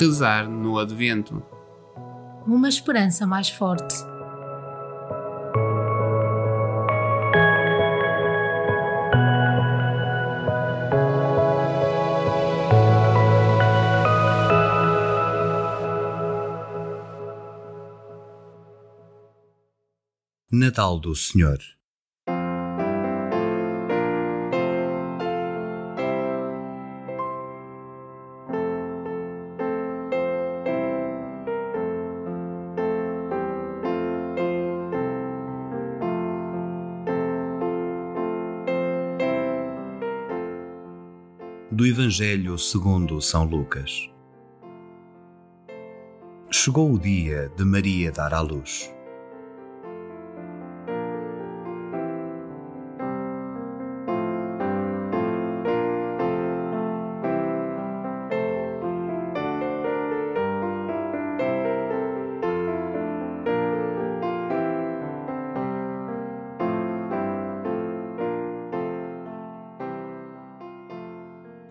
[0.00, 1.42] rezar no Advento.
[2.46, 3.94] Uma esperança mais forte.
[20.50, 21.58] Natal do Senhor
[41.72, 44.10] do Evangelho segundo São Lucas.
[46.50, 48.92] Chegou o dia de Maria dar à luz.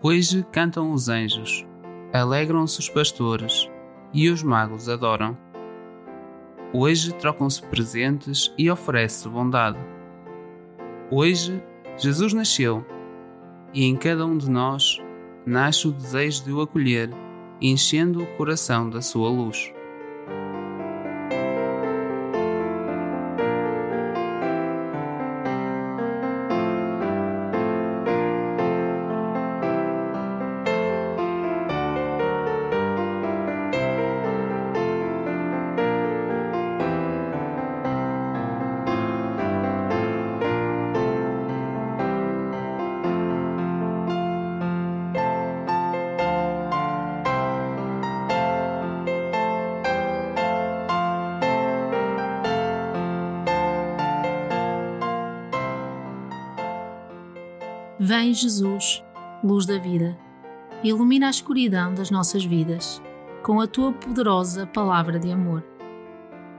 [0.02, 1.66] Hoje cantam os anjos,
[2.10, 3.70] alegram-se os pastores
[4.14, 5.36] e os magos adoram.
[6.72, 9.78] Hoje trocam-se presentes e oferece bondade.
[11.10, 11.62] Hoje
[11.98, 12.82] Jesus nasceu
[13.74, 15.02] e em cada um de nós
[15.44, 17.10] nasce o desejo de o acolher,
[17.60, 19.70] enchendo o coração da sua luz.
[58.02, 59.04] Vem Jesus,
[59.44, 60.18] luz da vida,
[60.82, 62.98] ilumina a escuridão das nossas vidas
[63.42, 65.62] com a tua poderosa palavra de amor.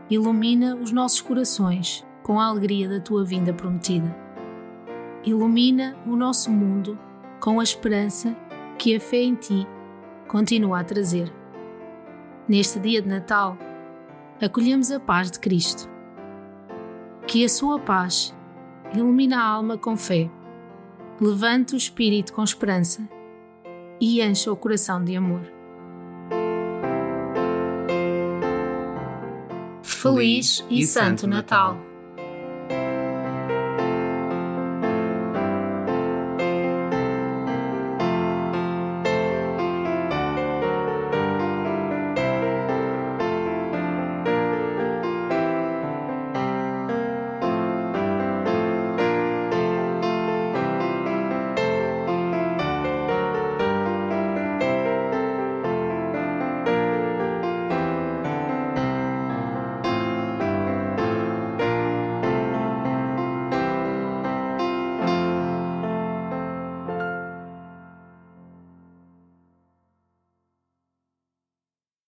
[0.07, 4.15] Ilumina os nossos corações com a alegria da tua vinda prometida.
[5.25, 6.95] Ilumina o nosso mundo
[7.39, 8.37] com a esperança
[8.77, 9.67] que a fé em ti
[10.27, 11.33] continua a trazer.
[12.47, 13.57] Neste dia de Natal,
[14.39, 15.89] acolhemos a paz de Cristo.
[17.25, 18.31] Que a sua paz
[18.93, 20.29] ilumine a alma com fé
[21.21, 23.07] levante o espírito com esperança
[23.99, 25.43] e encha o coração de amor.
[29.83, 31.90] Feliz e Santo Natal!